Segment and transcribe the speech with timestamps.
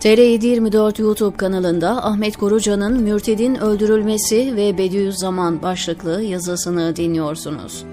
[0.00, 7.84] TR724 YouTube kanalında Ahmet Koruca'nın Mürted'in öldürülmesi ve Bediüzzaman başlıklı yazısını dinliyorsunuz.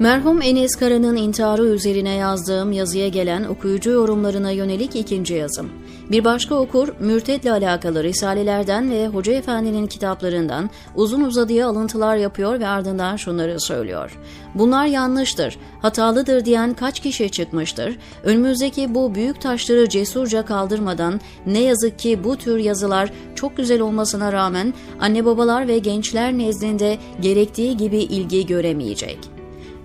[0.00, 5.70] Merhum Enes Kara'nın intiharı üzerine yazdığım yazıya gelen okuyucu yorumlarına yönelik ikinci yazım.
[6.10, 12.66] Bir başka okur, mürtetle alakalı risalelerden ve Hoca Efendi'nin kitaplarından uzun uzadıya alıntılar yapıyor ve
[12.66, 14.18] ardından şunları söylüyor.
[14.54, 17.98] Bunlar yanlıştır, hatalıdır diyen kaç kişi çıkmıştır?
[18.24, 24.32] Önümüzdeki bu büyük taşları cesurca kaldırmadan ne yazık ki bu tür yazılar çok güzel olmasına
[24.32, 29.39] rağmen anne babalar ve gençler nezdinde gerektiği gibi ilgi göremeyecek.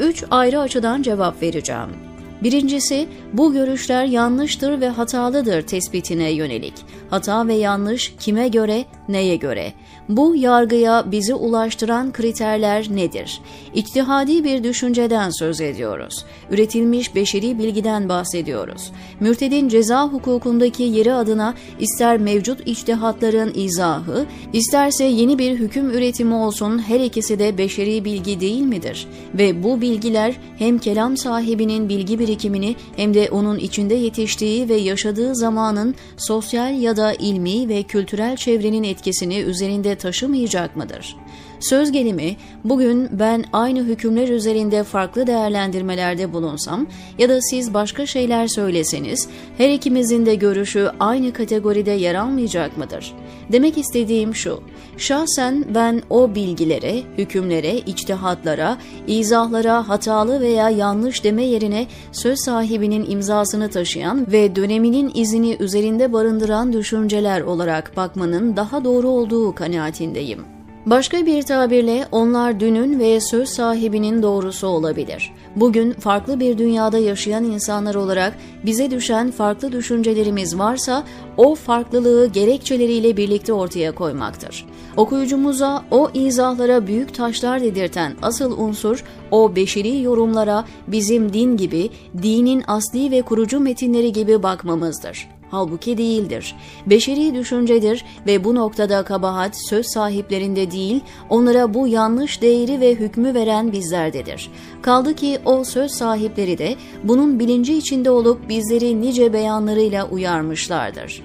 [0.00, 2.05] Üç ayrı açıdan cevap vereceğim.
[2.42, 6.74] Birincisi, bu görüşler yanlıştır ve hatalıdır tespitine yönelik.
[7.10, 9.72] Hata ve yanlış kime göre, neye göre?
[10.08, 13.40] Bu yargıya bizi ulaştıran kriterler nedir?
[13.74, 16.24] İçtihadi bir düşünceden söz ediyoruz.
[16.50, 18.92] Üretilmiş beşeri bilgiden bahsediyoruz.
[19.20, 26.78] Mürtedin ceza hukukundaki yeri adına ister mevcut içtihatların izahı, isterse yeni bir hüküm üretimi olsun
[26.88, 29.06] her ikisi de beşeri bilgi değil midir?
[29.34, 35.34] Ve bu bilgiler hem kelam sahibinin bilgi birikimini hem de onun içinde yetiştiği ve yaşadığı
[35.34, 41.16] zamanın sosyal ya da ilmi ve kültürel çevrenin etkisini üzerinde taşımayacak mıdır?
[41.60, 46.86] Söz gelimi bugün ben aynı hükümler üzerinde farklı değerlendirmelerde bulunsam
[47.18, 53.14] ya da siz başka şeyler söyleseniz her ikimizin de görüşü aynı kategoride yer almayacak mıdır?
[53.52, 54.62] Demek istediğim şu,
[54.96, 63.70] şahsen ben o bilgilere, hükümlere, içtihatlara, izahlara hatalı veya yanlış deme yerine söz sahibinin imzasını
[63.70, 70.56] taşıyan ve döneminin izini üzerinde barındıran düşünceler olarak bakmanın daha doğru olduğu kanaatindeyim.
[70.86, 75.32] Başka bir tabirle onlar dünün ve söz sahibinin doğrusu olabilir.
[75.56, 78.34] Bugün farklı bir dünyada yaşayan insanlar olarak
[78.64, 81.04] bize düşen farklı düşüncelerimiz varsa
[81.36, 84.66] o farklılığı gerekçeleriyle birlikte ortaya koymaktır.
[84.96, 91.90] Okuyucumuza o izahlara büyük taşlar dedirten asıl unsur o beşeri yorumlara bizim din gibi,
[92.22, 95.28] dinin asli ve kurucu metinleri gibi bakmamızdır.
[95.56, 96.54] Halbuki değildir.
[96.86, 103.34] Beşeri düşüncedir ve bu noktada kabahat söz sahiplerinde değil, onlara bu yanlış değeri ve hükmü
[103.34, 104.50] veren bizlerdedir.
[104.82, 111.22] Kaldı ki o söz sahipleri de bunun bilinci içinde olup bizleri nice beyanlarıyla uyarmışlardır.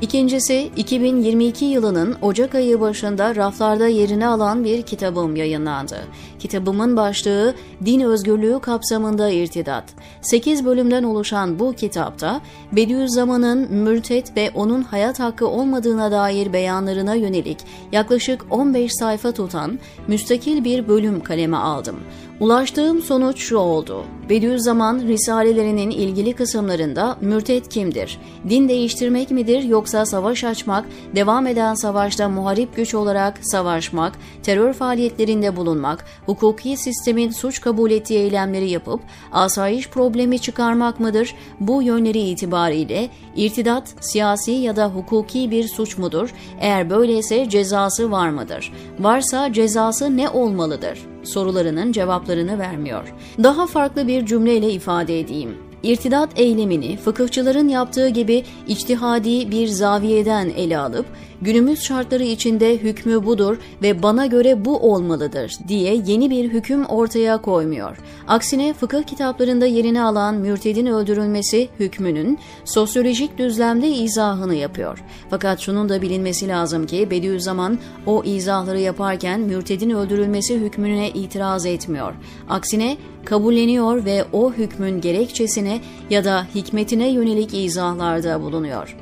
[0.00, 5.98] İkincisi 2022 yılının Ocak ayı başında raflarda yerini alan bir kitabım yayınlandı.
[6.38, 9.84] Kitabımın başlığı Din Özgürlüğü kapsamında irtidat.
[10.20, 12.40] 8 bölümden oluşan bu kitapta
[12.72, 17.58] Bediüzzaman'ın mürtet ve onun hayat hakkı olmadığına dair beyanlarına yönelik
[17.92, 19.78] yaklaşık 15 sayfa tutan
[20.08, 21.96] müstakil bir bölüm kaleme aldım.
[22.40, 24.04] Ulaştığım sonuç şu oldu.
[24.28, 28.18] Bediüzzaman risalelerinin ilgili kısımlarında mürtet kimdir?
[28.48, 35.56] Din değiştirmek midir yoksa savaş açmak, devam eden savaşta muharip güç olarak savaşmak, terör faaliyetlerinde
[35.56, 39.00] bulunmak, hukuki sistemin suç kabul ettiği eylemleri yapıp
[39.32, 41.34] asayiş problemi çıkarmak mıdır?
[41.60, 46.34] Bu yönleri itibariyle irtidat siyasi ya da hukuki bir suç mudur?
[46.60, 48.72] Eğer böyleyse cezası var mıdır?
[48.98, 51.15] Varsa cezası ne olmalıdır?
[51.26, 53.14] Sorularının cevaplarını vermiyor.
[53.42, 55.65] Daha farklı bir cümleyle ifade edeyim.
[55.86, 61.06] İrtidat eylemini fıkıhçıların yaptığı gibi içtihadi bir zaviyeden ele alıp
[61.42, 67.36] günümüz şartları içinde hükmü budur ve bana göre bu olmalıdır diye yeni bir hüküm ortaya
[67.36, 67.96] koymuyor.
[68.28, 75.04] Aksine fıkıh kitaplarında yerini alan mürtedin öldürülmesi hükmünün sosyolojik düzlemde izahını yapıyor.
[75.30, 82.14] Fakat şunun da bilinmesi lazım ki Bediüzzaman o izahları yaparken mürtedin öldürülmesi hükmüne itiraz etmiyor.
[82.48, 82.96] Aksine
[83.26, 88.96] kabulleniyor ve o hükmün gerekçesine ya da hikmetine yönelik izahlarda bulunuyor.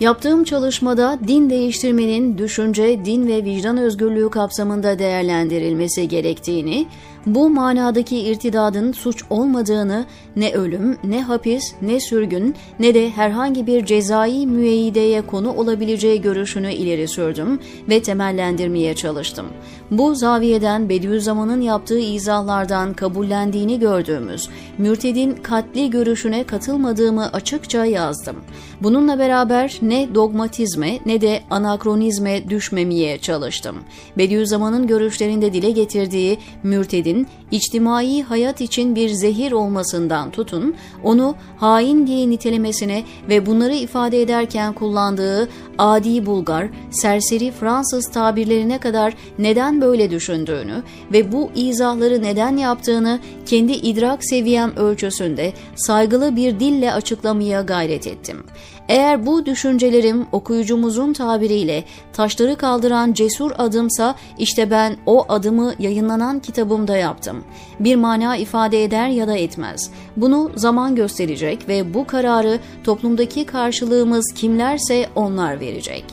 [0.00, 6.86] Yaptığım çalışmada din değiştirmenin düşünce, din ve vicdan özgürlüğü kapsamında değerlendirilmesi gerektiğini,
[7.26, 10.04] bu manadaki irtidadın suç olmadığını
[10.36, 16.72] ne ölüm, ne hapis, ne sürgün ne de herhangi bir cezai müeyyideye konu olabileceği görüşünü
[16.72, 19.46] ileri sürdüm ve temellendirmeye çalıştım.
[19.90, 28.36] Bu zaviyeden Bediüzzaman'ın yaptığı izahlardan kabullendiğini gördüğümüz mürtedin katli görüşüne katılmadığımı açıkça yazdım.
[28.80, 33.76] Bununla beraber ne dogmatizme ne de anakronizme düşmemeye çalıştım.
[34.18, 42.06] Bediüzzaman'ın görüşlerinde dile getirdiği mürtedin sözlerin içtimai hayat için bir zehir olmasından tutun, onu hain
[42.06, 45.48] diye nitelemesine ve bunları ifade ederken kullandığı
[45.78, 50.82] adi Bulgar, serseri Fransız tabirlerine kadar neden böyle düşündüğünü
[51.12, 58.44] ve bu izahları neden yaptığını kendi idrak seviyem ölçüsünde saygılı bir dille açıklamaya gayret ettim.
[58.88, 66.96] Eğer bu düşüncelerim okuyucumuzun tabiriyle taşları kaldıran cesur adımsa işte ben o adımı yayınlanan kitabımda
[66.96, 67.44] yaptım.
[67.80, 69.90] Bir mana ifade eder ya da etmez.
[70.16, 76.04] Bunu zaman gösterecek ve bu kararı toplumdaki karşılığımız kimlerse onlar verecek.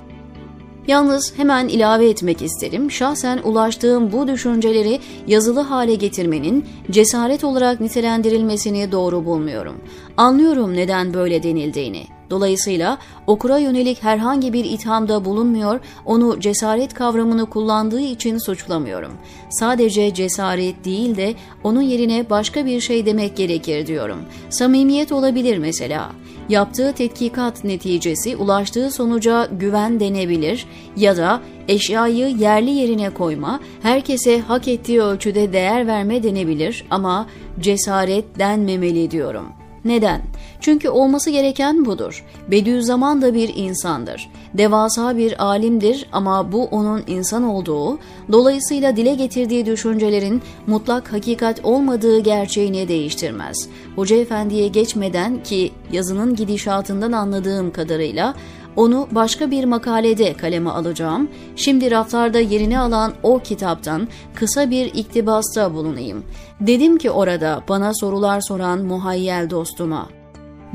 [0.87, 2.91] Yalnız hemen ilave etmek isterim.
[2.91, 9.75] Şahsen ulaştığım bu düşünceleri yazılı hale getirmenin cesaret olarak nitelendirilmesini doğru bulmuyorum.
[10.17, 12.12] Anlıyorum neden böyle denildiğini.
[12.29, 12.97] Dolayısıyla
[13.27, 19.13] okura yönelik herhangi bir ithamda bulunmuyor, onu cesaret kavramını kullandığı için suçlamıyorum.
[19.49, 21.33] Sadece cesaret değil de
[21.63, 24.19] onun yerine başka bir şey demek gerekir diyorum.
[24.49, 26.11] Samimiyet olabilir mesela.
[26.49, 30.65] Yaptığı tetkikat neticesi ulaştığı sonuca güven denebilir
[30.97, 37.27] ya da eşyayı yerli yerine koyma, herkese hak ettiği ölçüde değer verme denebilir ama
[37.59, 40.21] cesaret denmemeli diyorum.'' Neden?
[40.59, 42.25] Çünkü olması gereken budur.
[42.51, 44.29] Bediüzzaman da bir insandır.
[44.53, 47.99] Devasa bir alimdir ama bu onun insan olduğu,
[48.31, 53.67] dolayısıyla dile getirdiği düşüncelerin mutlak hakikat olmadığı gerçeğini değiştirmez.
[53.95, 58.35] Hoca Efendi'ye geçmeden ki yazının gidişatından anladığım kadarıyla
[58.75, 61.29] onu başka bir makalede kaleme alacağım.
[61.55, 66.23] Şimdi raflarda yerini alan o kitaptan kısa bir iktibasta bulunayım.
[66.61, 70.09] Dedim ki orada bana sorular soran muhayyel dostuma.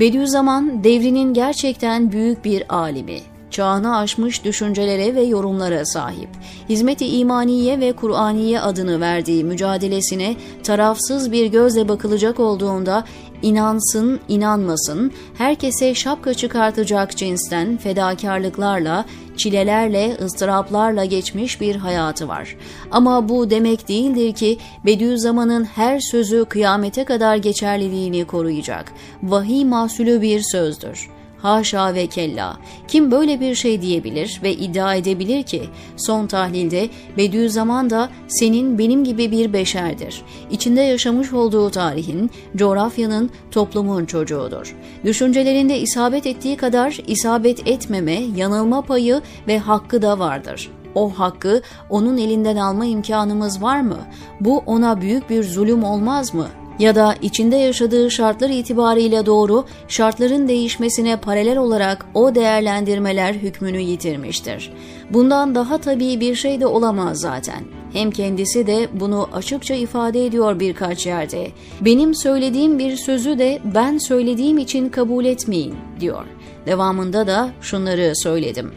[0.01, 3.19] Bediüzzaman devrinin gerçekten büyük bir alimi
[3.51, 6.29] çağını aşmış düşüncelere ve yorumlara sahip.
[6.69, 13.05] Hizmet-i imaniye ve Kur'aniye adını verdiği mücadelesine tarafsız bir gözle bakılacak olduğunda
[13.43, 19.05] inansın, inanmasın, herkese şapka çıkartacak cinsten fedakarlıklarla,
[19.37, 22.57] çilelerle, ıstıraplarla geçmiş bir hayatı var.
[22.91, 28.93] Ama bu demek değildir ki Bediüzzaman'ın her sözü kıyamete kadar geçerliliğini koruyacak.
[29.23, 31.18] Vahiy mahsulü bir sözdür.
[31.43, 32.57] Haşa ve kella.
[32.89, 35.63] Kim böyle bir şey diyebilir ve iddia edebilir ki
[35.97, 40.23] son tahlilde Bediüzzaman da senin benim gibi bir beşerdir.
[40.51, 44.77] İçinde yaşamış olduğu tarihin, coğrafyanın, toplumun çocuğudur.
[45.05, 50.71] Düşüncelerinde isabet ettiği kadar isabet etmeme, yanılma payı ve hakkı da vardır.
[50.95, 53.99] O hakkı onun elinden alma imkanımız var mı?
[54.41, 56.49] Bu ona büyük bir zulüm olmaz mı?
[56.79, 64.73] Ya da içinde yaşadığı şartlar itibariyle doğru, şartların değişmesine paralel olarak o değerlendirmeler hükmünü yitirmiştir.
[65.11, 67.65] Bundan daha tabii bir şey de olamaz zaten.
[67.93, 71.49] Hem kendisi de bunu açıkça ifade ediyor birkaç yerde.
[71.81, 76.25] Benim söylediğim bir sözü de ben söylediğim için kabul etmeyin diyor.
[76.67, 78.73] Devamında da şunları söyledim.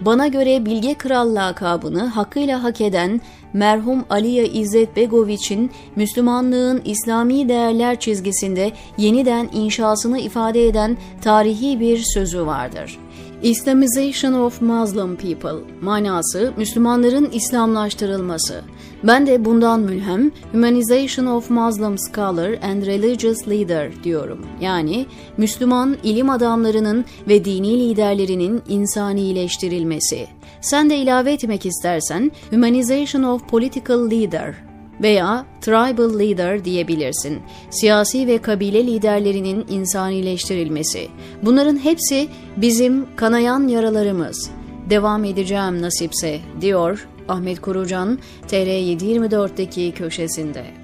[0.00, 3.20] Bana göre Bilge Kral lakabını hakkıyla hak eden
[3.52, 12.46] merhum Aliye İzzet Begoviç'in Müslümanlığın İslami değerler çizgisinde yeniden inşasını ifade eden tarihi bir sözü
[12.46, 12.98] vardır.
[13.42, 18.62] Islamization of Muslim People manası Müslümanların İslamlaştırılması.
[19.04, 24.46] Ben de bundan mülhem Humanization of Muslim Scholar and Religious Leader diyorum.
[24.60, 25.06] Yani
[25.36, 30.26] Müslüman ilim adamlarının ve dini liderlerinin insanileştirilmesi.
[30.60, 34.69] Sen de ilave etmek istersen Humanization of Political Leader
[35.02, 37.38] veya tribal leader diyebilirsin.
[37.70, 41.08] Siyasi ve kabile liderlerinin insanileştirilmesi.
[41.42, 44.50] Bunların hepsi bizim kanayan yaralarımız.
[44.90, 50.79] Devam edeceğim nasipse diyor Ahmet Kurucan TR724'deki köşesinde.